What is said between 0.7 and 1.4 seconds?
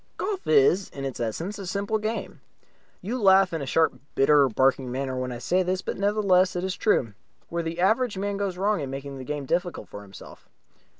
in its